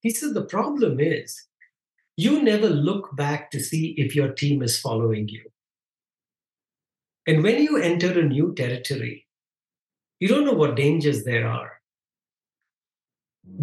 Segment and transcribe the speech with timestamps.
[0.00, 1.46] He says, the problem is
[2.16, 5.42] you never look back to see if your team is following you.
[7.26, 9.26] And when you enter a new territory,
[10.20, 11.80] you don't know what dangers there are.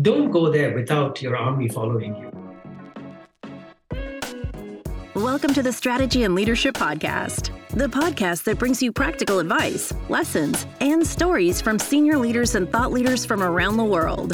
[0.02, 2.32] Don't go there without your army following you.
[5.16, 10.66] Welcome to the Strategy and Leadership Podcast, the podcast that brings you practical advice, lessons,
[10.80, 14.30] and stories from senior leaders and thought leaders from around the world.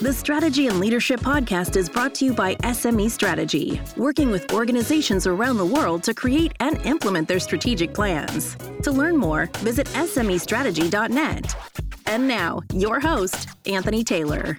[0.00, 5.26] The Strategy and Leadership Podcast is brought to you by SME Strategy, working with organizations
[5.26, 8.56] around the world to create and implement their strategic plans.
[8.84, 11.56] To learn more, visit SMEstrategy.net.
[12.06, 14.56] And now, your host, Anthony Taylor.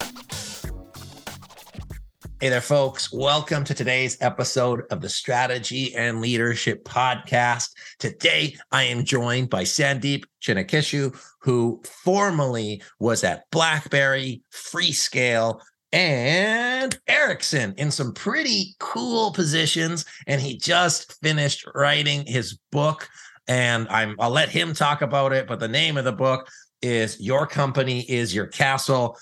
[2.40, 3.12] Hey there, folks.
[3.12, 7.72] Welcome to today's episode of the Strategy and Leadership Podcast.
[7.98, 15.60] Today, I am joined by Sandeep Chennakeshu, who formerly was at BlackBerry, Freescale,
[15.92, 20.06] and Ericsson in some pretty cool positions.
[20.28, 23.10] And he just finished writing his book.
[23.48, 25.48] And I'm I'll let him talk about it.
[25.48, 26.48] But the name of the book
[26.84, 29.18] is Your Company is Your Castle.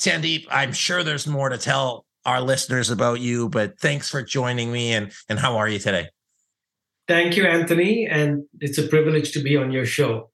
[0.00, 4.70] Sandeep, I'm sure there's more to tell our listeners about you, but thanks for joining
[4.70, 6.08] me and and how are you today?
[7.08, 10.30] Thank you, Anthony, and it's a privilege to be on your show.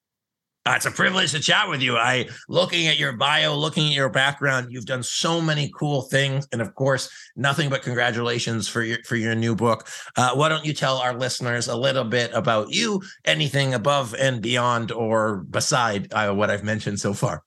[0.66, 1.96] Uh, it's a privilege to chat with you.
[1.96, 6.48] I looking at your bio, looking at your background, you've done so many cool things,
[6.52, 9.86] and of course, nothing but congratulations for your for your new book.
[10.16, 14.40] Uh, why don't you tell our listeners a little bit about you, anything above and
[14.40, 17.44] beyond or beside uh, what I've mentioned so far?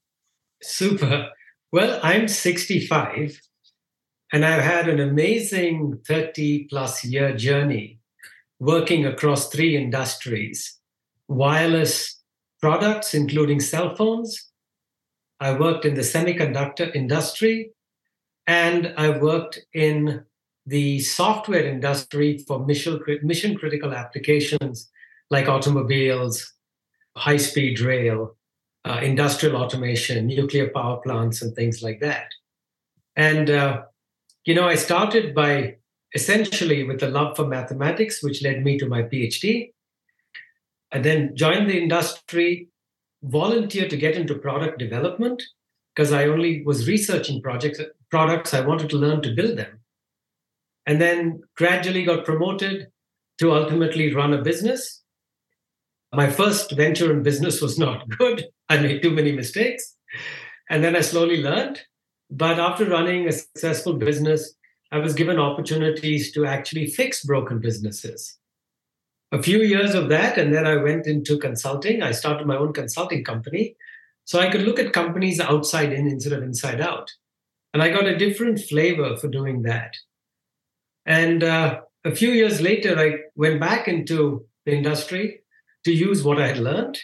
[0.62, 1.30] Super.
[1.72, 3.42] Well, I'm 65,
[4.34, 8.00] and I've had an amazing 30 plus year journey
[8.60, 10.78] working across three industries
[11.30, 12.22] wireless
[12.62, 14.50] products, including cell phones.
[15.40, 17.72] I worked in the semiconductor industry,
[18.48, 20.24] and I worked in
[20.66, 24.90] the software industry for mission, mission critical applications
[25.30, 26.54] like automobiles,
[27.16, 28.38] high speed rail,
[28.86, 32.28] uh, industrial automation, nuclear power plants, and things like that.
[33.16, 33.84] And uh,
[34.48, 35.76] you know, I started by
[36.16, 39.74] essentially with a love for mathematics, which led me to my PhD.
[40.94, 42.70] I then joined the industry,
[43.22, 45.44] volunteered to get into product development
[45.94, 48.54] because I only was researching projects, products.
[48.54, 49.82] I wanted to learn to build them.
[50.86, 52.88] And then gradually got promoted
[53.40, 55.04] to ultimately run a business.
[56.14, 58.46] My first venture in business was not good.
[58.70, 59.98] I made too many mistakes.
[60.70, 61.82] And then I slowly learned
[62.30, 64.54] but after running a successful business,
[64.92, 68.38] I was given opportunities to actually fix broken businesses.
[69.32, 72.02] A few years of that, and then I went into consulting.
[72.02, 73.76] I started my own consulting company.
[74.24, 77.12] So I could look at companies outside in instead of inside out.
[77.74, 79.96] And I got a different flavor for doing that.
[81.06, 85.42] And uh, a few years later, I went back into the industry
[85.86, 86.98] to use what I had learned.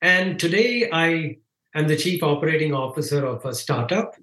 [0.00, 1.36] And today I
[1.74, 4.16] I'm the chief operating officer of a startup,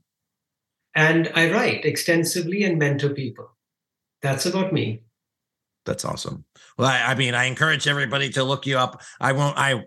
[0.96, 3.50] and I write extensively and mentor people.
[4.22, 5.02] That's about me.
[5.86, 6.46] That's awesome.
[6.78, 9.02] Well, I, I mean, I encourage everybody to look you up.
[9.20, 9.58] I won't.
[9.58, 9.84] I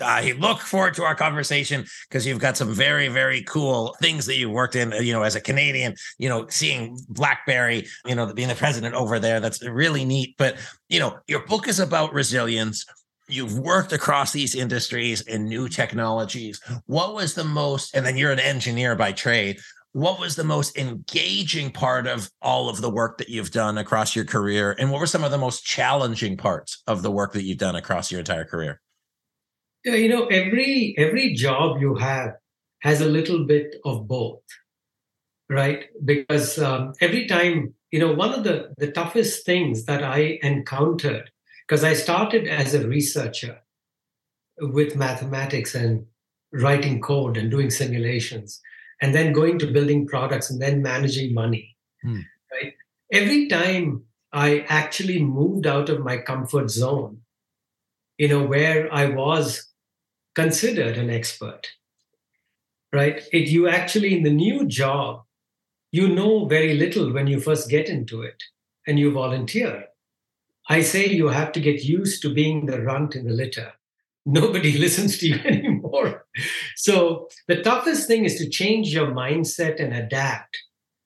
[0.00, 4.36] I look forward to our conversation because you've got some very, very cool things that
[4.36, 8.48] you've worked in, you know, as a Canadian, you know, seeing BlackBerry, you know, being
[8.48, 9.38] the president over there.
[9.38, 10.34] That's really neat.
[10.36, 10.56] But,
[10.88, 12.84] you know, your book is about resilience
[13.28, 16.60] you've worked across these industries and new technologies.
[16.86, 19.58] What was the most, and then you're an engineer by trade.
[19.92, 24.16] What was the most engaging part of all of the work that you've done across
[24.16, 24.74] your career?
[24.78, 27.76] And what were some of the most challenging parts of the work that you've done
[27.76, 28.80] across your entire career?
[29.84, 32.32] You know, every every job you have
[32.80, 34.42] has a little bit of both,
[35.48, 35.84] right?
[36.04, 41.30] Because um, every time, you know, one of the the toughest things that I encountered
[41.66, 43.58] because I started as a researcher
[44.58, 46.06] with mathematics and
[46.52, 48.60] writing code and doing simulations,
[49.00, 51.76] and then going to building products and then managing money.
[52.02, 52.20] Hmm.
[52.52, 52.74] Right.
[53.12, 57.20] Every time I actually moved out of my comfort zone,
[58.18, 59.72] you know, where I was
[60.34, 61.68] considered an expert,
[62.92, 63.22] right?
[63.32, 65.22] It, you actually, in the new job,
[65.90, 68.42] you know very little when you first get into it
[68.86, 69.84] and you volunteer.
[70.68, 73.72] I say you have to get used to being the runt in the litter.
[74.26, 76.26] Nobody listens to you anymore.
[76.76, 80.56] So, the toughest thing is to change your mindset and adapt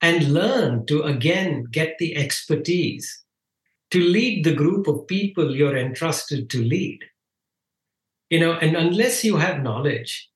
[0.01, 3.25] and learn to again get the expertise
[3.91, 7.01] to lead the group of people you're entrusted to lead.
[8.31, 10.29] You know, and unless you have knowledge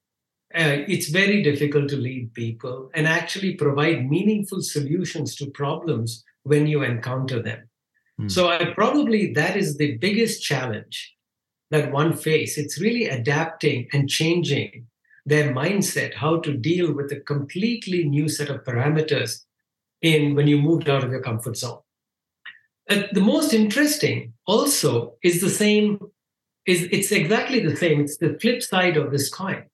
[0.54, 6.66] uh, it's very difficult to lead people and actually provide meaningful solutions to problems when
[6.66, 7.69] you encounter them.
[8.22, 8.30] Mm.
[8.30, 11.14] So, I probably that is the biggest challenge
[11.70, 12.58] that one face.
[12.58, 14.86] It's really adapting and changing
[15.24, 19.42] their mindset, how to deal with a completely new set of parameters
[20.00, 21.78] in when you moved out of your comfort zone.
[22.90, 25.98] Uh, the most interesting also is the same
[26.66, 29.64] is it's exactly the same it's the flip side of this coin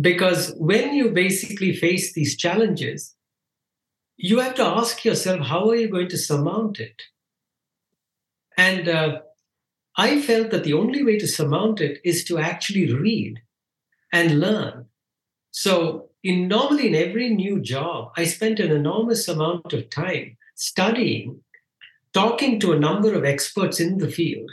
[0.00, 3.14] because when you basically face these challenges
[4.16, 7.02] you have to ask yourself how are you going to surmount it
[8.56, 9.20] and uh,
[9.96, 13.40] i felt that the only way to surmount it is to actually read
[14.12, 14.86] and learn
[15.50, 21.40] so in normally in every new job i spent an enormous amount of time studying
[22.12, 24.50] talking to a number of experts in the field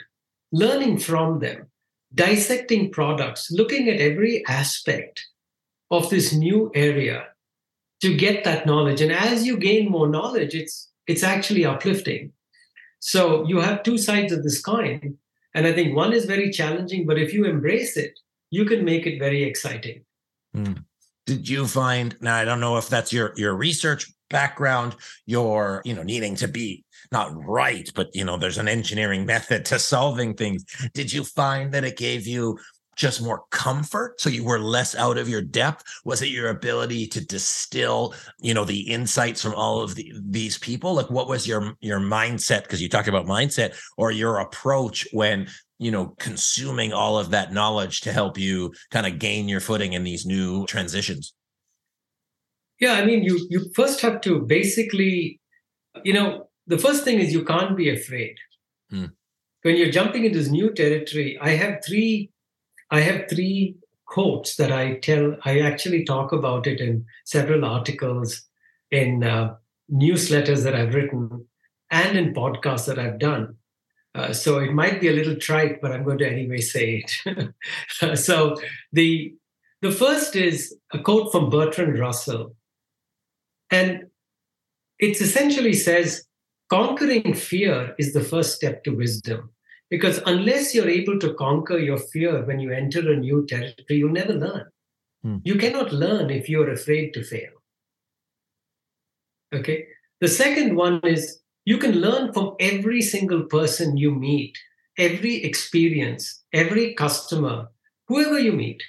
[0.53, 1.67] learning from them,
[2.13, 5.25] dissecting products, looking at every aspect
[5.91, 7.25] of this new area
[8.01, 9.01] to get that knowledge.
[9.01, 12.31] And as you gain more knowledge, it's it's actually uplifting.
[13.05, 15.17] So you have two sides of this coin.
[15.53, 18.17] And I think one is very challenging, but if you embrace it,
[18.49, 20.05] you can make it very exciting.
[20.55, 20.85] Mm.
[21.25, 24.95] Did you find now I don't know if that's your your research background,
[25.25, 29.65] your you know needing to be not right, but you know, there's an engineering method
[29.65, 30.63] to solving things.
[30.93, 32.57] Did you find that it gave you
[32.95, 37.07] just more comfort so you were less out of your depth was it your ability
[37.07, 41.47] to distill you know the insights from all of the, these people like what was
[41.47, 45.47] your your mindset because you talked about mindset or your approach when
[45.79, 49.93] you know consuming all of that knowledge to help you kind of gain your footing
[49.93, 51.33] in these new transitions
[52.79, 55.39] yeah i mean you you first have to basically
[56.03, 58.35] you know the first thing is you can't be afraid.
[58.89, 59.05] Hmm.
[59.63, 62.29] When you're jumping into this new territory, I have three,
[62.93, 63.75] I have three
[64.05, 65.35] quotes that I tell.
[65.43, 68.43] I actually talk about it in several articles,
[68.91, 69.55] in uh,
[69.91, 71.47] newsletters that I've written,
[71.89, 73.55] and in podcasts that I've done.
[74.13, 77.53] Uh, so it might be a little trite, but I'm going to anyway say it.
[78.19, 78.57] so
[78.91, 79.33] the
[79.81, 82.55] the first is a quote from Bertrand Russell,
[83.71, 84.03] and
[84.99, 86.25] it essentially says
[86.69, 89.49] conquering fear is the first step to wisdom.
[89.89, 94.11] Because unless you're able to conquer your fear when you enter a new territory, you'll
[94.11, 94.65] never learn.
[95.23, 95.37] Hmm.
[95.43, 97.51] You cannot learn if you're afraid to fail.
[99.53, 99.85] Okay.
[100.19, 104.57] The second one is you can learn from every single person you meet,
[104.97, 107.67] every experience, every customer,
[108.07, 108.81] whoever you meet.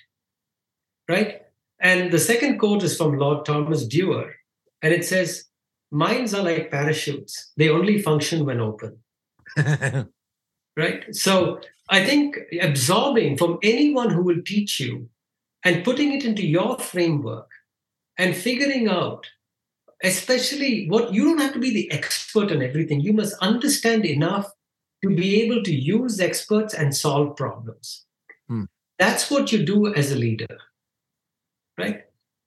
[1.08, 1.42] Right.
[1.80, 4.32] And the second quote is from Lord Thomas Dewar.
[4.80, 5.44] And it says,
[5.94, 8.98] minds are like parachutes they only function when open
[10.76, 15.08] right so i think absorbing from anyone who will teach you
[15.64, 17.50] and putting it into your framework
[18.18, 19.26] and figuring out
[20.02, 24.50] especially what you don't have to be the expert in everything you must understand enough
[25.02, 28.04] to be able to use experts and solve problems
[28.48, 28.64] hmm.
[28.98, 30.58] that's what you do as a leader
[31.78, 32.04] right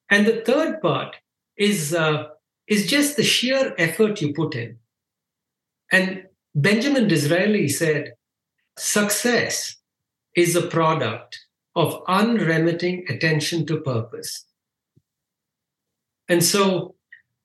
[0.09, 1.17] and the third part
[1.57, 2.27] is uh,
[2.67, 4.77] is just the sheer effort you put in.
[5.91, 8.13] And Benjamin Disraeli said,
[8.77, 9.75] success
[10.35, 11.39] is a product
[11.75, 14.45] of unremitting attention to purpose.
[16.27, 16.95] And so,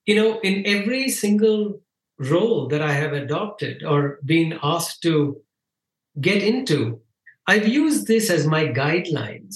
[0.06, 1.80] you know, in every single
[2.18, 5.40] role that I have adopted or been asked to
[6.20, 7.00] get into,
[7.46, 9.54] I've used this as my guidelines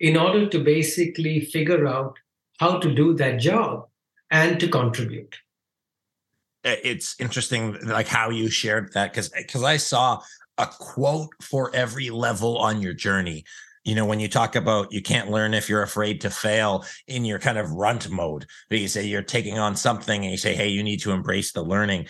[0.00, 2.16] in order to basically figure out
[2.58, 3.86] how to do that job
[4.30, 5.34] and to contribute
[6.64, 10.20] it's interesting like how you shared that because because i saw
[10.58, 13.44] a quote for every level on your journey.
[13.84, 17.24] You know when you talk about you can't learn if you're afraid to fail in
[17.24, 20.54] your kind of runt mode but you say you're taking on something and you say
[20.54, 22.06] hey you need to embrace the learning.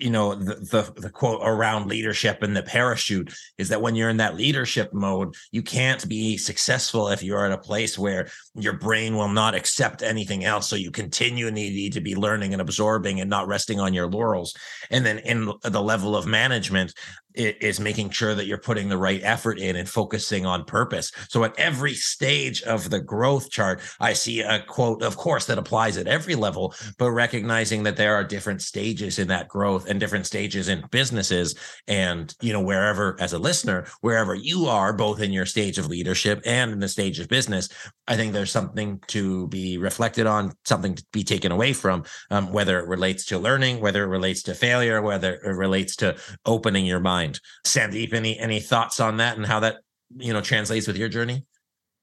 [0.00, 4.10] You know the, the, the quote around leadership and the parachute is that when you're
[4.10, 8.26] in that leadership mode you can't be successful if you're at a place where
[8.56, 10.68] your brain will not accept anything else.
[10.68, 14.52] So you continue need to be learning and absorbing and not resting on your laurels.
[14.90, 16.92] And then in the level of management
[17.34, 21.10] is making sure that you're putting the right effort in and focusing on purpose.
[21.28, 25.58] So at every stage of the growth chart, I see a quote, of course, that
[25.58, 29.98] applies at every level, but recognizing that there are different stages in that growth and
[29.98, 31.54] different stages in businesses.
[31.88, 35.88] And, you know, wherever, as a listener, wherever you are, both in your stage of
[35.88, 37.68] leadership and in the stage of business,
[38.06, 42.52] I think there's something to be reflected on, something to be taken away from, um,
[42.52, 46.86] whether it relates to learning, whether it relates to failure, whether it relates to opening
[46.86, 47.40] your mind mind.
[47.66, 49.76] Sandeep, any any thoughts on that and how that
[50.16, 51.44] you know translates with your journey?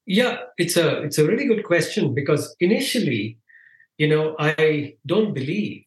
[0.05, 3.37] Yeah, it's a it's a really good question because initially,
[3.97, 5.83] you know, I don't believe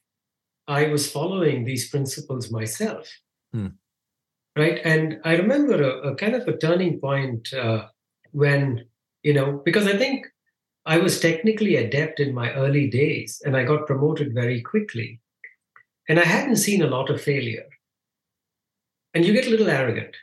[0.68, 3.10] I was following these principles myself.
[3.52, 3.68] Hmm.
[4.56, 4.80] Right.
[4.84, 7.86] And I remember a, a, kind of a turning point uh,
[8.30, 8.84] when,
[9.24, 10.26] you know, because I think
[10.86, 15.20] I was technically adept in my early days and I got promoted very quickly.
[16.08, 17.66] And I hadn't seen a lot of failure.
[19.14, 20.16] And you get a little arrogant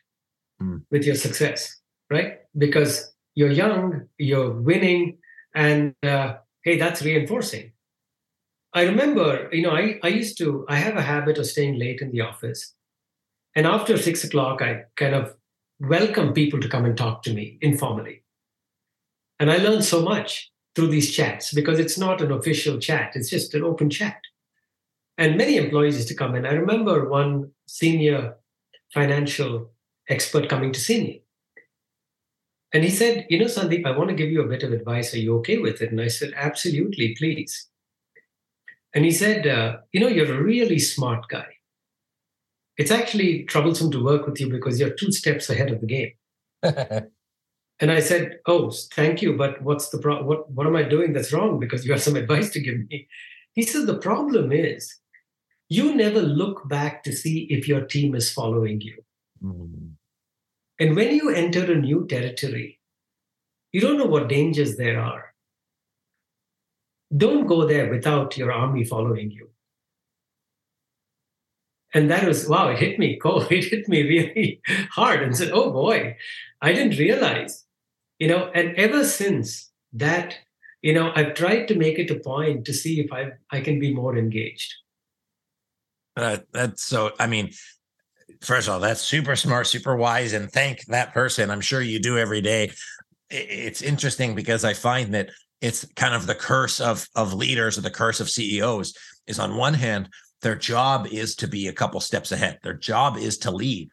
[0.59, 0.77] hmm.
[0.91, 1.79] with your success,
[2.09, 2.39] right?
[2.57, 5.17] Because you're young, you're winning,
[5.55, 7.71] and uh, hey, that's reinforcing.
[8.73, 12.01] I remember, you know, I, I used to, I have a habit of staying late
[12.01, 12.73] in the office.
[13.55, 15.35] And after six o'clock, I kind of
[15.79, 18.23] welcome people to come and talk to me informally.
[19.39, 23.29] And I learned so much through these chats because it's not an official chat, it's
[23.29, 24.21] just an open chat.
[25.17, 26.45] And many employees used to come in.
[26.45, 28.35] I remember one senior
[28.93, 29.71] financial
[30.09, 31.23] expert coming to see me.
[32.73, 35.13] And he said, You know, Sandeep, I want to give you a bit of advice.
[35.13, 35.91] Are you okay with it?
[35.91, 37.67] And I said, Absolutely, please.
[38.93, 41.47] And he said, uh, You know, you're a really smart guy.
[42.77, 46.13] It's actually troublesome to work with you because you're two steps ahead of the game.
[46.63, 49.35] and I said, Oh, thank you.
[49.35, 51.59] But what's the pro- what, what am I doing that's wrong?
[51.59, 53.07] Because you have some advice to give me.
[53.53, 54.97] He said, The problem is
[55.71, 59.01] you never look back to see if your team is following you.
[59.41, 59.91] Mm-hmm.
[60.81, 62.81] And when you enter a new territory,
[63.71, 65.33] you don't know what dangers there are.
[67.15, 69.47] Don't go there without your army following you.
[71.93, 73.47] And that was, wow, it hit me cold.
[73.51, 74.61] It hit me really
[74.91, 76.17] hard and said, oh boy,
[76.61, 77.63] I didn't realize.
[78.19, 80.35] You know, and ever since that,
[80.81, 83.79] you know, I've tried to make it a point to see if I, I can
[83.79, 84.73] be more engaged.
[86.15, 87.51] Uh, that's so, I mean,
[88.41, 91.49] first of all, that's super smart, super wise, and thank that person.
[91.49, 92.71] I'm sure you do every day.
[93.29, 95.29] It's interesting because I find that
[95.61, 98.93] it's kind of the curse of of leaders or the curse of CEOs
[99.27, 100.09] is on one hand
[100.41, 102.59] their job is to be a couple steps ahead.
[102.63, 103.89] Their job is to lead.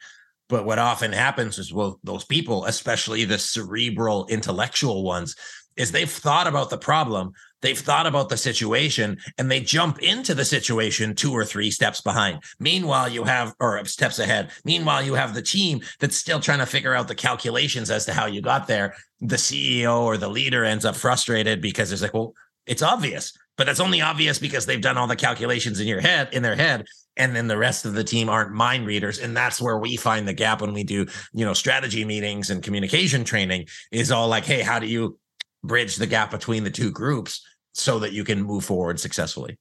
[0.49, 5.37] But what often happens is well those people, especially the cerebral intellectual ones,
[5.77, 10.35] is they've thought about the problem, they've thought about the situation, and they jump into
[10.35, 12.43] the situation two or three steps behind.
[12.59, 14.51] Meanwhile, you have, or steps ahead.
[14.65, 18.13] Meanwhile, you have the team that's still trying to figure out the calculations as to
[18.13, 18.95] how you got there.
[19.21, 22.35] The CEO or the leader ends up frustrated because it's like, well,
[22.67, 26.29] it's obvious, but that's only obvious because they've done all the calculations in your head,
[26.33, 26.85] in their head
[27.19, 30.27] and then the rest of the team aren't mind readers and that's where we find
[30.27, 34.45] the gap when we do you know strategy meetings and communication training is all like
[34.45, 35.19] hey how do you
[35.63, 39.57] bridge the gap between the two groups so that you can move forward successfully.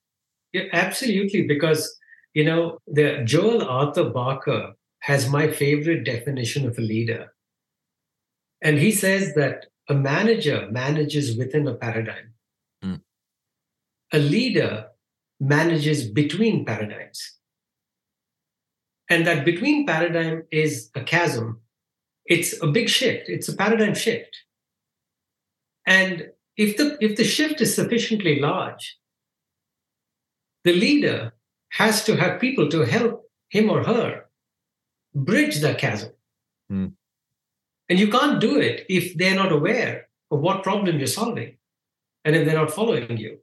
[0.53, 1.43] Yeah, absolutely.
[1.43, 1.97] Because,
[2.33, 7.33] you know, the Joel Arthur Barker has my favorite definition of a leader.
[8.61, 12.33] And he says that a manager manages within a paradigm.
[12.83, 13.01] Mm.
[14.13, 14.87] A leader
[15.39, 17.37] manages between paradigms.
[19.09, 21.61] And that between paradigm is a chasm.
[22.25, 23.29] It's a big shift.
[23.29, 24.35] It's a paradigm shift.
[25.85, 28.97] And if the if the shift is sufficiently large,
[30.63, 31.33] the leader
[31.71, 34.25] has to have people to help him or her
[35.13, 36.11] bridge the chasm.
[36.71, 36.93] Mm.
[37.89, 41.57] And you can't do it if they're not aware of what problem you're solving
[42.25, 43.39] and if they're not following you.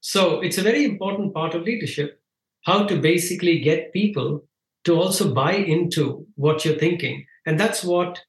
[0.00, 2.20] So it's a very important part of leadership
[2.62, 4.44] how to basically get people
[4.84, 7.24] to also buy into what you're thinking.
[7.46, 8.20] And that's what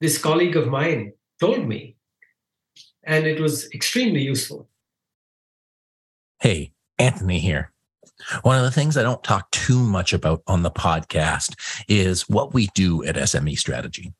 [0.00, 1.93] this colleague of mine told me
[3.06, 4.68] and it was extremely useful.
[6.40, 7.72] Hey, Anthony here.
[8.42, 11.54] One of the things I don't talk too much about on the podcast
[11.88, 14.12] is what we do at SME Strategy.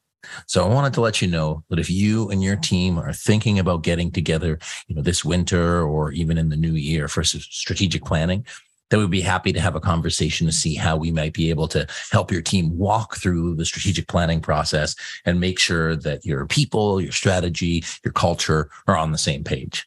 [0.46, 3.58] So I wanted to let you know that if you and your team are thinking
[3.58, 8.04] about getting together, you know, this winter or even in the new year for strategic
[8.04, 8.46] planning,
[8.94, 11.66] that we'd be happy to have a conversation to see how we might be able
[11.66, 16.46] to help your team walk through the strategic planning process and make sure that your
[16.46, 19.84] people, your strategy, your culture are on the same page.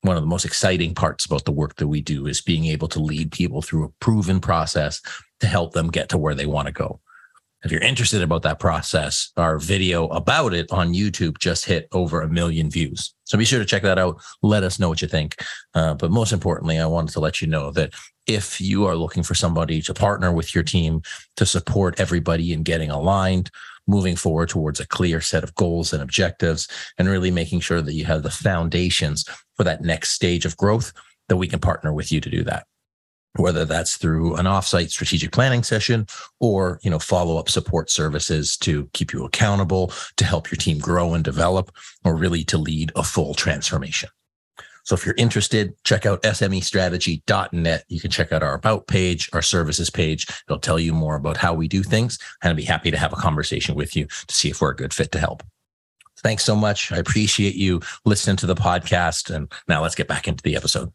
[0.00, 2.88] One of the most exciting parts about the work that we do is being able
[2.88, 5.00] to lead people through a proven process
[5.38, 6.98] to help them get to where they want to go.
[7.62, 12.22] If you're interested about that process, our video about it on YouTube just hit over
[12.22, 13.14] a million views.
[13.24, 14.20] So be sure to check that out.
[14.42, 15.36] Let us know what you think.
[15.74, 17.92] Uh, but most importantly, I wanted to let you know that
[18.26, 21.02] if you are looking for somebody to partner with your team
[21.36, 23.50] to support everybody in getting aligned,
[23.86, 27.94] moving forward towards a clear set of goals and objectives, and really making sure that
[27.94, 29.24] you have the foundations
[29.54, 30.92] for that next stage of growth,
[31.28, 32.66] that we can partner with you to do that.
[33.36, 36.06] Whether that's through an offsite strategic planning session
[36.40, 41.14] or you know follow-up support services to keep you accountable to help your team grow
[41.14, 41.70] and develop
[42.04, 44.08] or really to lead a full transformation.
[44.84, 49.42] So if you're interested check out smestrategy.net you can check out our about page our
[49.42, 50.26] services page.
[50.48, 53.12] It'll tell you more about how we do things and i'd be happy to have
[53.12, 55.42] a conversation with you to see if we're a good fit to help.
[56.18, 56.92] Thanks so much.
[56.92, 60.92] I appreciate you listening to the podcast and now let's get back into the episode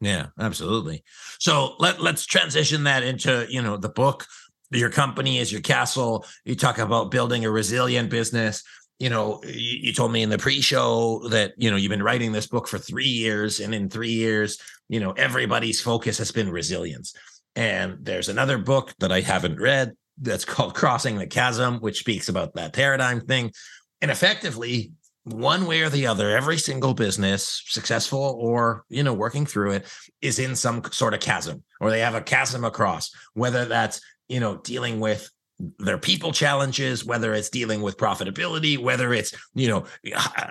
[0.00, 1.04] yeah, absolutely.
[1.38, 4.26] So let let's transition that into you know the book.
[4.70, 6.24] Your company is your castle.
[6.44, 8.62] You talk about building a resilient business.
[8.98, 12.32] You know, you, you told me in the pre-show that you know you've been writing
[12.32, 16.50] this book for three years, and in three years, you know, everybody's focus has been
[16.50, 17.14] resilience.
[17.56, 22.28] And there's another book that I haven't read that's called Crossing the Chasm, which speaks
[22.28, 23.52] about that paradigm thing.
[24.00, 24.92] And effectively,
[25.24, 29.86] one way or the other every single business successful or you know working through it
[30.22, 34.40] is in some sort of chasm or they have a chasm across whether that's you
[34.40, 35.30] know dealing with
[35.78, 39.84] their people challenges whether it's dealing with profitability whether it's you know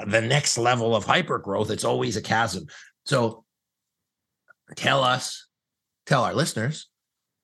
[0.05, 2.67] the next level of hyper growth it's always a chasm.
[3.05, 3.43] So
[4.75, 5.47] tell us
[6.05, 6.89] tell our listeners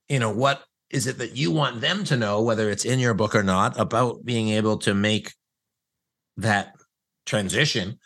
[0.10, 3.16] you know what is it that you want them to know whether it's in your
[3.16, 5.34] book or not about being able to make
[6.38, 6.75] that
[7.26, 8.00] transition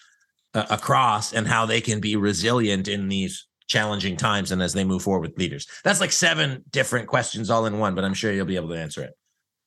[0.53, 4.83] uh, across and how they can be resilient in these challenging times and as they
[4.83, 5.67] move forward with leaders.
[5.83, 8.79] That's like seven different questions all in one, but I'm sure you'll be able to
[8.79, 9.13] answer it.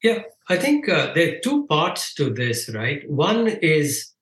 [0.03, 3.09] Yeah, I think uh, there are two parts to this, right?
[3.09, 4.13] One is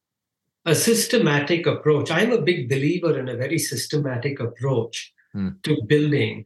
[0.67, 2.11] a systematic approach.
[2.11, 5.51] I'm a big believer in a very systematic approach hmm.
[5.63, 6.45] to building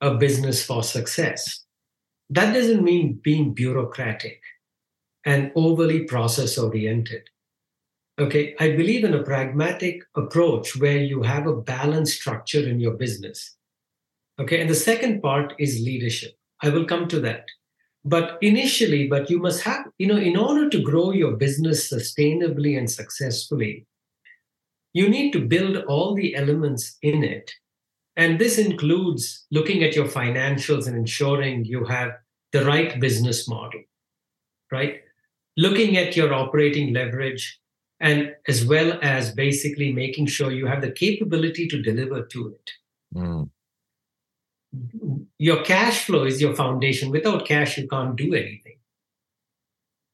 [0.00, 1.64] a business for success.
[2.30, 4.40] That doesn't mean being bureaucratic
[5.24, 7.28] and overly process oriented.
[8.18, 12.94] Okay, I believe in a pragmatic approach where you have a balanced structure in your
[12.94, 13.56] business.
[14.38, 16.32] Okay, and the second part is leadership.
[16.62, 17.44] I will come to that.
[18.06, 22.78] But initially, but you must have, you know, in order to grow your business sustainably
[22.78, 23.84] and successfully,
[24.94, 27.50] you need to build all the elements in it.
[28.16, 32.12] And this includes looking at your financials and ensuring you have
[32.52, 33.82] the right business model,
[34.72, 35.00] right?
[35.58, 37.60] Looking at your operating leverage,
[38.00, 42.70] and as well as basically making sure you have the capability to deliver to it.
[43.14, 43.50] Mm.
[45.38, 47.10] Your cash flow is your foundation.
[47.10, 48.78] Without cash, you can't do anything.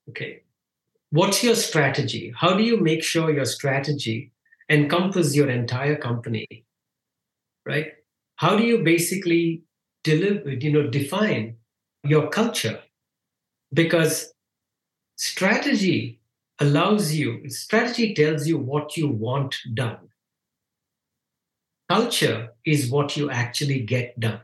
[0.09, 0.43] Okay.
[1.11, 2.33] What's your strategy?
[2.37, 4.33] How do you make sure your strategy
[4.71, 6.47] encompasses your entire company?
[7.67, 7.93] Right?
[8.37, 9.63] How do you basically
[10.05, 11.57] deliver, you know, define
[12.05, 12.81] your culture?
[13.73, 14.33] Because
[15.17, 16.21] strategy
[16.59, 20.09] allows you, strategy tells you what you want done.
[21.89, 24.41] Culture is what you actually get done.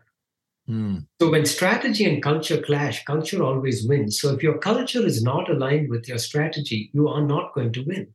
[0.68, 1.06] Mm.
[1.20, 4.20] So when strategy and culture clash, culture always wins.
[4.20, 7.82] So if your culture is not aligned with your strategy, you are not going to
[7.82, 8.08] win.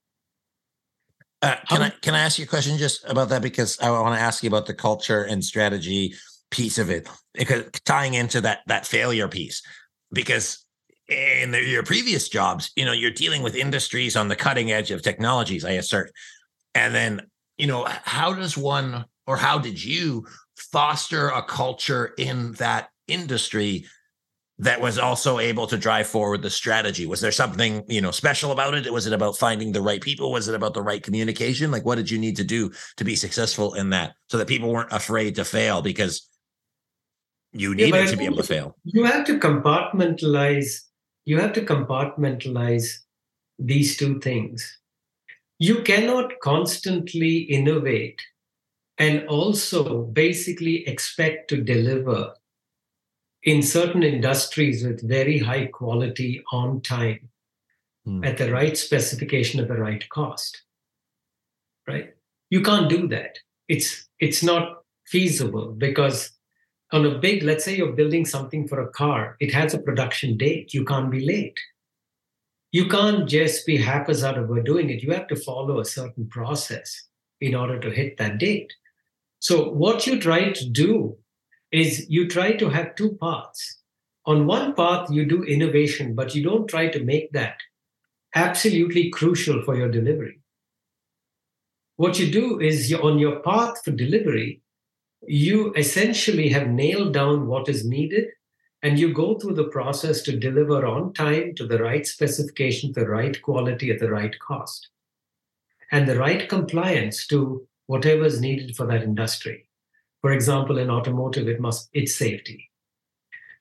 [1.41, 4.15] Uh, can I can I ask you a question just about that because I want
[4.15, 6.13] to ask you about the culture and strategy
[6.51, 9.62] piece of it because tying into that that failure piece
[10.13, 10.62] because
[11.13, 14.91] in the, your previous jobs, you know, you're dealing with industries on the cutting edge
[14.91, 16.12] of technologies, I assert.
[16.76, 17.21] And then,
[17.58, 23.86] you know, how does one or how did you foster a culture in that industry
[24.60, 27.06] that was also able to drive forward the strategy?
[27.06, 28.91] Was there something, you know, special about it?
[28.91, 30.32] Was it about finding the right people?
[30.32, 31.71] Was it about the right communication?
[31.71, 34.71] Like what did you need to do to be successful in that so that people
[34.71, 36.28] weren't afraid to fail because
[37.52, 38.78] you needed yeah, to be able to fail?
[38.84, 40.82] You have to compartmentalize
[41.25, 42.99] you have to compartmentalize
[43.59, 44.79] these two things.
[45.59, 48.21] You cannot constantly innovate
[48.97, 52.33] and also basically expect to deliver
[53.43, 57.29] in certain industries with very high quality on time
[58.07, 58.25] mm.
[58.25, 60.63] at the right specification at the right cost
[61.88, 62.13] right
[62.49, 66.33] you can't do that it's it's not feasible because
[66.93, 70.38] on a big, let's say you're building something for a car, it has a production
[70.38, 70.75] date.
[70.75, 71.60] You can't be late.
[72.71, 75.01] You can't just be haphazard about doing it.
[75.01, 77.08] You have to follow a certain process
[77.41, 78.71] in order to hit that date.
[79.39, 81.17] So, what you try to do
[81.71, 83.79] is you try to have two paths.
[84.25, 87.58] On one path, you do innovation, but you don't try to make that
[88.36, 90.39] absolutely crucial for your delivery.
[91.97, 94.62] What you do is you're on your path for delivery,
[95.27, 98.27] you essentially have nailed down what is needed
[98.81, 103.07] and you go through the process to deliver on time to the right specification, the
[103.07, 104.89] right quality at the right cost,
[105.91, 109.69] and the right compliance to whatever is needed for that industry.
[110.21, 112.69] For example, in automotive, it must it's safety,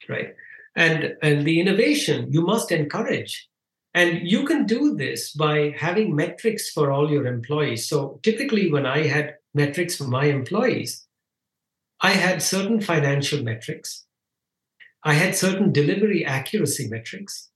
[0.08, 0.34] right?
[0.74, 3.48] And and the innovation you must encourage.
[3.94, 7.88] And you can do this by having metrics for all your employees.
[7.88, 11.01] So typically, when I had metrics for my employees,
[12.02, 14.04] I had certain financial metrics.
[15.04, 17.48] I had certain delivery accuracy metrics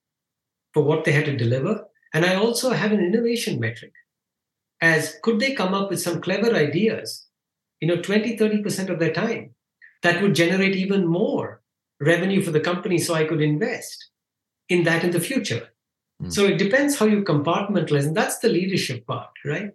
[0.73, 1.85] for what they had to deliver.
[2.15, 3.93] And I also have an innovation metric
[4.81, 7.27] as could they come up with some clever ideas,
[7.81, 9.55] you know, 20, 30% of their time
[10.03, 11.63] that would generate even more
[12.01, 14.11] revenue for the company so I could invest
[14.69, 15.69] in that in the future.
[16.23, 16.33] Mm.
[16.33, 18.07] So it depends how you compartmentalize.
[18.07, 19.71] And that's the leadership part, right?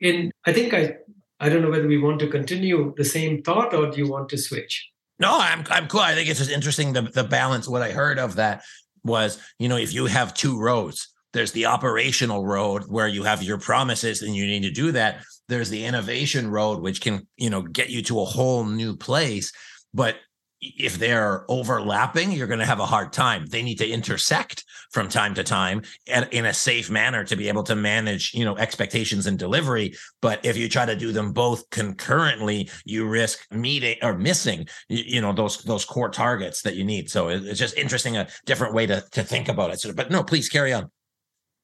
[0.00, 0.96] In I think I
[1.40, 4.28] I don't know whether we want to continue the same thought or do you want
[4.30, 4.90] to switch?
[5.18, 6.00] No, I'm I'm cool.
[6.00, 7.68] I think it's just interesting the the balance.
[7.68, 8.62] What I heard of that
[9.04, 13.42] was, you know, if you have two roads, there's the operational road where you have
[13.42, 15.22] your promises and you need to do that.
[15.48, 19.52] There's the innovation road, which can, you know, get you to a whole new place.
[19.92, 20.16] But
[20.60, 23.46] if they're overlapping, you're going to have a hard time.
[23.46, 27.48] They need to intersect from time to time and in a safe manner to be
[27.48, 29.94] able to manage, you know, expectations and delivery.
[30.20, 35.20] But if you try to do them both concurrently, you risk meeting or missing, you
[35.20, 37.10] know, those those core targets that you need.
[37.10, 39.80] So it's just interesting, a different way to to think about it.
[39.80, 40.90] So, but no, please carry on.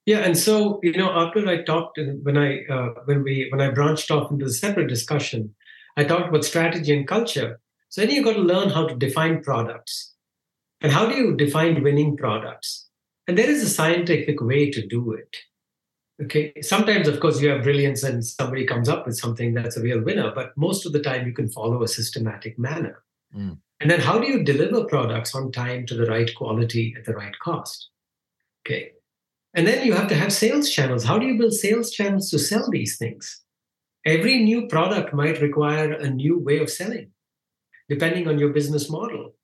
[0.06, 3.70] Yeah, and so you know, after I talked, when I uh, when we when I
[3.70, 5.54] branched off into a separate discussion,
[5.96, 7.58] I talked about strategy and culture
[7.94, 10.14] so then you've got to learn how to define products.
[10.80, 12.88] And how do you define winning products?
[13.28, 15.36] And there is a scientific way to do it.
[16.20, 16.52] Okay.
[16.60, 20.02] Sometimes, of course, you have brilliance and somebody comes up with something that's a real
[20.02, 23.00] winner, but most of the time you can follow a systematic manner.
[23.32, 23.58] Mm.
[23.78, 27.14] And then how do you deliver products on time to the right quality at the
[27.14, 27.90] right cost?
[28.66, 28.90] Okay.
[29.54, 31.04] And then you have to have sales channels.
[31.04, 33.40] How do you build sales channels to sell these things?
[34.04, 37.12] Every new product might require a new way of selling
[37.88, 39.34] depending on your business model.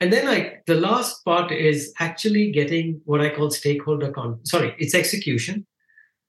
[0.00, 4.74] And then like the last part is actually getting what I call stakeholder con sorry,
[4.78, 5.66] it's execution.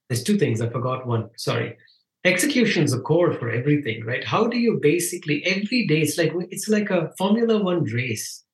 [0.08, 0.60] There's two things.
[0.62, 1.28] I forgot one.
[1.36, 1.76] Sorry.
[2.24, 4.24] Execution is the core for everything, right?
[4.24, 8.44] How do you basically every day it's like it's like a Formula One race.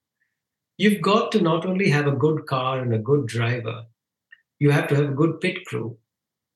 [0.77, 3.83] You've got to not only have a good car and a good driver,
[4.59, 5.97] you have to have a good pit crew.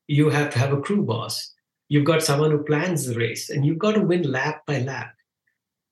[0.06, 1.54] You have to have a crew boss.
[1.88, 5.14] You've got someone who plans the race, and you've got to win lap by lap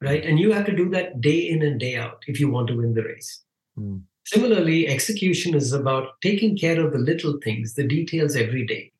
[0.00, 0.24] right?
[0.24, 2.76] And you have to do that day in and day out if you want to
[2.76, 3.42] win the race.
[3.78, 4.02] Mm.
[4.24, 8.92] Similarly, execution is about taking care of the little things, the details every day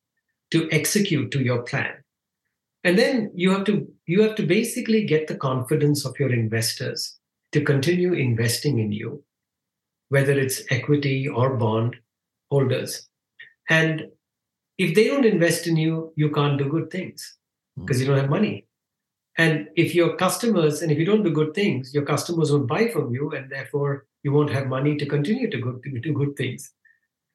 [0.51, 1.93] to execute to your plan.
[2.83, 7.19] And then you have to you have to basically get the confidence of your investors
[7.51, 9.23] to continue investing in you,
[10.07, 11.97] whether it's equity or bond
[12.49, 13.07] holders.
[13.69, 14.07] And
[14.77, 17.37] if they don't invest in you, you can't do good things
[17.77, 18.01] because hmm.
[18.01, 18.65] you don't have money.
[19.39, 22.89] And if your customers, and if you don't do good things, your customers won't buy
[22.89, 26.73] from you, and therefore you won't have money to continue to do good things.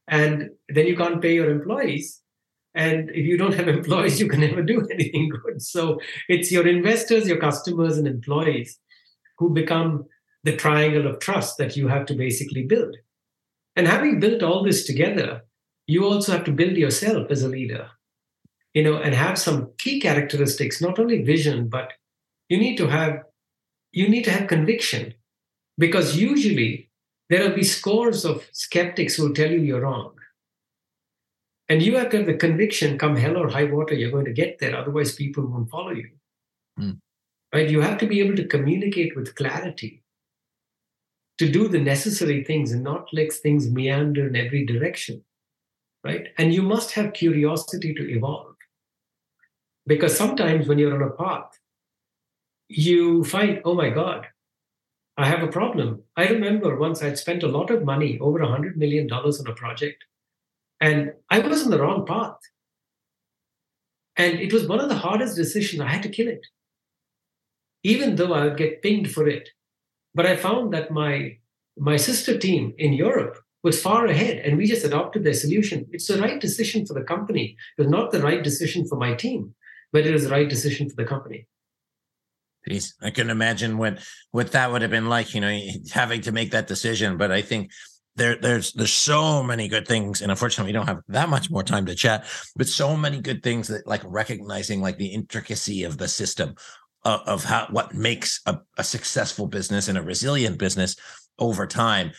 [0.07, 2.21] And then you can't pay your employees.
[2.75, 5.63] And if you don't have employees, you can never do anything good.
[5.63, 8.79] So it's your investors, your customers, and employees
[9.39, 10.05] who become
[10.43, 12.95] the triangle of trust that you have to basically build.
[13.77, 15.41] And having built all this together,
[15.87, 17.89] you also have to build yourself as a leader
[18.75, 21.93] you know, and have some key characteristics, not only vision, but
[22.49, 23.23] you need to have
[23.93, 25.15] you need to have conviction
[25.79, 26.91] because usually
[27.31, 30.13] there will be scores of skeptics who will tell you you're wrong.
[31.69, 34.33] And you have to have the conviction, come hell or high water, you're going to
[34.33, 34.77] get there.
[34.77, 36.11] Otherwise, people won't follow you.
[36.79, 36.99] Mm.
[37.55, 37.71] Right?
[37.71, 40.03] You have to be able to communicate with clarity
[41.39, 45.25] to do the necessary things and not let things meander in every direction.
[46.03, 46.29] Right?
[46.37, 48.54] And you must have curiosity to evolve.
[49.87, 51.59] Because sometimes when you're on a path,
[52.69, 54.27] you find, oh my God,
[55.17, 56.03] I have a problem.
[56.17, 59.55] I remember once I'd spent a lot of money, over a $100 million on a
[59.55, 60.05] project,
[60.81, 62.39] and I was on the wrong path.
[64.17, 65.83] And it was one of the hardest decisions.
[65.83, 66.47] I had to kill it,
[67.83, 69.51] even though I would get pinged for it.
[70.15, 71.39] But I found that my
[71.77, 75.87] my sister team in Europe was far ahead, and we just adopted their solution.
[75.91, 77.57] It's the right decision for the company.
[77.77, 79.55] It was not the right decision for my team
[79.95, 81.47] but it was the right decision for the company.
[82.69, 84.01] Jeez, I couldn't imagine what
[84.33, 85.57] what that would have been like, you know,
[85.93, 87.17] having to make that decision.
[87.17, 87.71] But I think
[88.17, 91.63] there there's there's so many good things, and unfortunately, we don't have that much more
[91.63, 92.27] time to chat.
[92.57, 96.57] But so many good things that like recognizing like the intricacy of the system
[97.05, 100.97] of, of how what makes a, a successful business and a resilient business
[101.39, 102.11] over time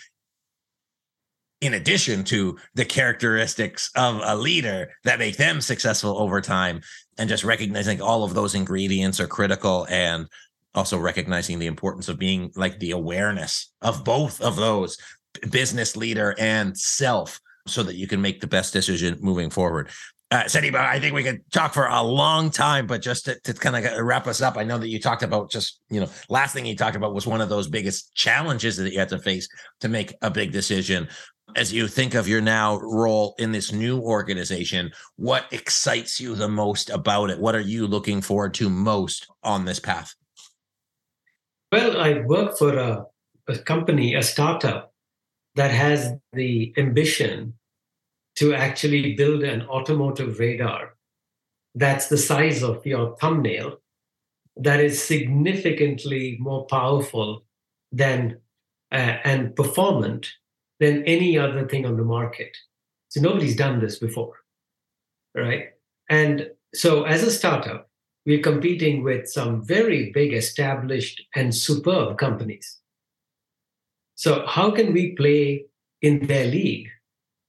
[1.61, 6.81] in addition to the characteristics of a leader that make them successful over time
[7.17, 10.28] and just recognizing all of those ingredients are critical and
[10.73, 14.97] also recognizing the importance of being like the awareness of both of those
[15.49, 19.89] business leader and self so that you can make the best decision moving forward.
[20.32, 23.54] Uh, Sandeep, I think we could talk for a long time, but just to, to
[23.54, 26.54] kind of wrap us up, I know that you talked about just, you know, last
[26.54, 29.47] thing you talked about was one of those biggest challenges that you had to face
[29.82, 31.08] to make a big decision.
[31.55, 36.49] As you think of your now role in this new organization, what excites you the
[36.49, 37.39] most about it?
[37.39, 40.13] What are you looking forward to most on this path?
[41.71, 43.05] Well, I work for a,
[43.47, 44.93] a company, a startup
[45.55, 47.53] that has the ambition
[48.38, 50.95] to actually build an automotive radar
[51.75, 53.77] that's the size of your thumbnail
[54.55, 57.43] that is significantly more powerful
[57.91, 58.39] than
[58.91, 60.31] uh, and performant
[60.79, 62.55] than any other thing on the market.
[63.09, 64.35] So nobody's done this before
[65.35, 65.65] right?
[66.09, 67.89] And so as a startup
[68.25, 72.79] we're competing with some very big established and superb companies.
[74.15, 75.65] So how can we play
[76.01, 76.88] in their league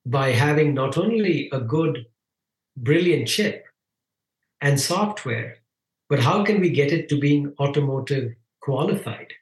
[0.04, 2.04] by having not only a good,
[2.76, 3.64] brilliant chip
[4.60, 5.56] and software,
[6.10, 9.32] but how can we get it to being automotive qualified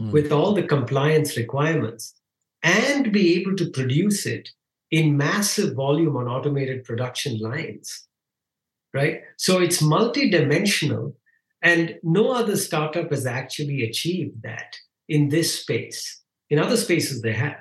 [0.00, 0.12] mm.
[0.12, 2.14] with all the compliance requirements
[2.62, 4.50] and be able to produce it
[4.90, 8.06] in massive volume on automated production lines?
[8.94, 9.22] Right?
[9.36, 11.14] So it's multidimensional,
[11.62, 14.76] and no other startup has actually achieved that
[15.08, 16.22] in this space.
[16.50, 17.58] In other spaces, they have.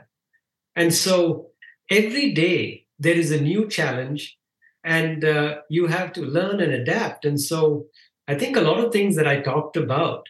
[0.75, 1.47] And so
[1.89, 4.38] every day there is a new challenge
[4.83, 7.86] and uh, you have to learn and adapt and so
[8.27, 10.27] i think a lot of things that i talked about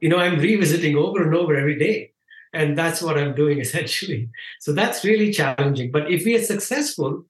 [0.00, 2.09] you know i'm revisiting over and over every day
[2.52, 4.28] and that's what i'm doing essentially
[4.60, 7.24] so that's really challenging but if we are successful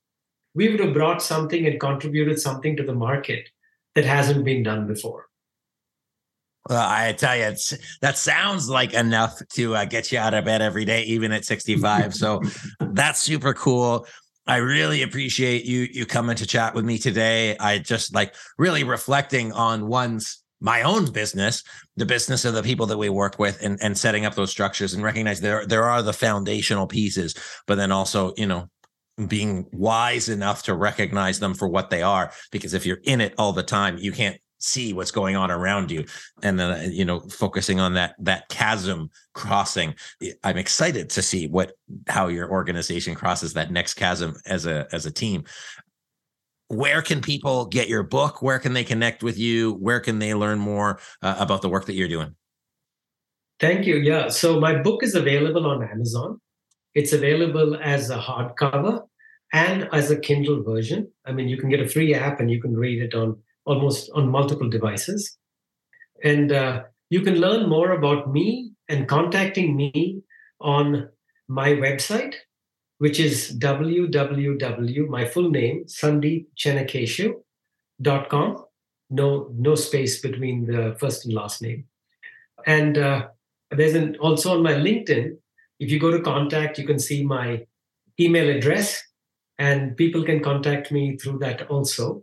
[0.55, 3.49] we would have brought something and contributed something to the market
[3.95, 5.27] that hasn't been done before
[6.69, 10.45] well, I tell you, it's that sounds like enough to uh, get you out of
[10.45, 12.15] bed every day, even at 65.
[12.15, 12.43] so
[12.81, 14.07] that's super cool.
[14.47, 17.57] I really appreciate you you coming to chat with me today.
[17.59, 21.63] I just like really reflecting on one's my own business,
[21.97, 24.95] the business of the people that we work with, and and setting up those structures
[24.95, 27.35] and recognize there there are the foundational pieces,
[27.67, 28.69] but then also you know
[29.27, 32.33] being wise enough to recognize them for what they are.
[32.51, 35.91] Because if you're in it all the time, you can't see what's going on around
[35.91, 36.05] you
[36.43, 39.95] and then uh, you know focusing on that that chasm crossing
[40.45, 41.73] i'm excited to see what
[42.09, 45.43] how your organization crosses that next chasm as a as a team
[46.71, 48.43] where can people get your book?
[48.43, 49.73] Where can they connect with you?
[49.75, 52.37] Where can they learn more uh, about the work that you're doing?
[53.59, 53.97] Thank you.
[53.97, 54.29] Yeah.
[54.29, 56.41] So my book is available on amazon.
[56.95, 59.03] It's available as a hardcover
[59.53, 61.11] and as a kindle version.
[61.27, 64.09] I mean you can get a free app and you can read it on almost
[64.15, 65.37] on multiple devices.
[66.23, 70.23] And uh, you can learn more about me and contacting me
[70.61, 71.09] on
[71.49, 72.35] my website,
[73.01, 78.65] which is www, my full name, sandeepchennakeshu.com.
[79.13, 81.87] No, no space between the first and last name.
[82.67, 83.29] And uh,
[83.71, 85.39] there's an also on my LinkedIn,
[85.79, 87.65] if you go to contact, you can see my
[88.21, 89.03] email address
[89.59, 92.23] and people can contact me through that also.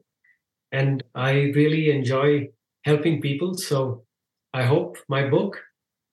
[0.71, 2.49] And I really enjoy
[2.83, 3.57] helping people.
[3.57, 4.03] So
[4.53, 5.59] I hope my book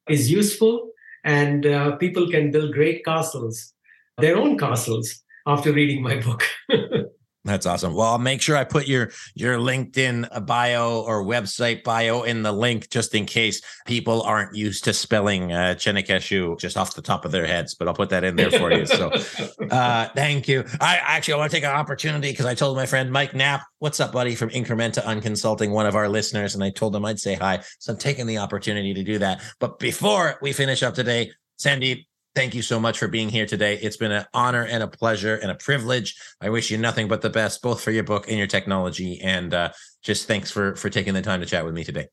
[0.08, 0.88] is useful
[1.22, 3.73] and uh, people can build great castles,
[4.18, 6.42] their own castles, after reading my book.
[7.46, 7.92] That's awesome.
[7.92, 12.52] Well, I'll make sure I put your your LinkedIn bio or website bio in the
[12.52, 17.26] link just in case people aren't used to spelling uh, Chennakeshu just off the top
[17.26, 17.74] of their heads.
[17.74, 18.86] But I'll put that in there for you.
[18.86, 19.10] So,
[19.70, 20.64] uh, thank you.
[20.80, 23.62] I actually I want to take an opportunity because I told my friend Mike Knapp,
[23.78, 27.20] "What's up, buddy?" from Incrementa Unconsulting, one of our listeners, and I told him I'd
[27.20, 27.62] say hi.
[27.78, 29.42] So I'm taking the opportunity to do that.
[29.60, 33.78] But before we finish up today, Sandeep, Thank you so much for being here today.
[33.80, 36.16] It's been an honor and a pleasure and a privilege.
[36.40, 39.20] I wish you nothing but the best, both for your book and your technology.
[39.20, 39.70] And uh,
[40.02, 42.08] just thanks for for taking the time to chat with me today.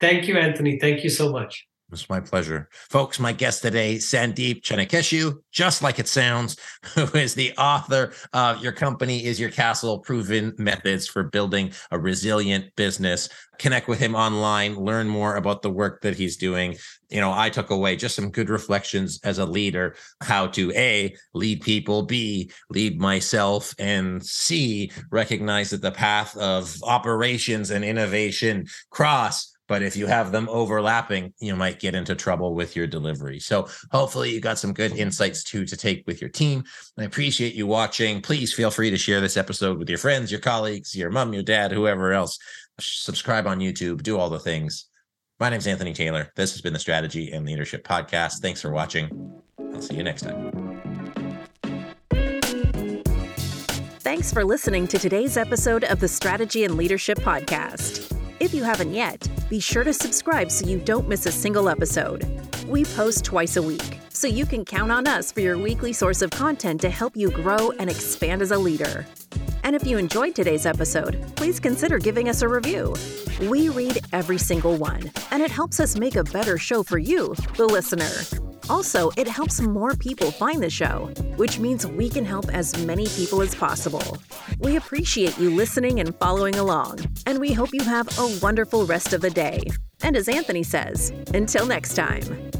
[0.00, 0.78] Thank you, Anthony.
[0.80, 1.64] Thank you so much.
[1.92, 2.68] It's my pleasure.
[2.90, 6.56] Folks, my guest today, Sandeep Chennakeshu, just like it sounds,
[6.94, 11.98] who is the author of Your Company is Your Castle Proven Methods for Building a
[11.98, 13.28] Resilient Business.
[13.60, 16.76] Connect with him online, learn more about the work that he's doing.
[17.08, 21.14] You know, I took away just some good reflections as a leader how to A,
[21.34, 28.66] lead people, B, lead myself, and C, recognize that the path of operations and innovation
[28.90, 33.38] cross but if you have them overlapping you might get into trouble with your delivery
[33.38, 36.64] so hopefully you got some good insights too to take with your team
[36.98, 40.40] i appreciate you watching please feel free to share this episode with your friends your
[40.40, 42.38] colleagues your mom your dad whoever else
[42.78, 44.86] subscribe on youtube do all the things
[45.38, 46.32] My name's Anthony Taylor.
[46.34, 48.40] This has been the Strategy and Leadership Podcast.
[48.40, 49.10] Thanks for watching.
[49.74, 50.66] I'll see you next time.
[54.00, 58.15] Thanks for listening to today's episode of the Strategy and Leadership Podcast.
[58.38, 62.26] If you haven't yet, be sure to subscribe so you don't miss a single episode.
[62.68, 66.20] We post twice a week, so you can count on us for your weekly source
[66.20, 69.06] of content to help you grow and expand as a leader.
[69.64, 72.94] And if you enjoyed today's episode, please consider giving us a review.
[73.40, 77.34] We read every single one, and it helps us make a better show for you,
[77.56, 78.45] the listener.
[78.68, 83.06] Also, it helps more people find the show, which means we can help as many
[83.08, 84.18] people as possible.
[84.58, 89.12] We appreciate you listening and following along, and we hope you have a wonderful rest
[89.12, 89.62] of the day.
[90.02, 92.55] And as Anthony says, until next time.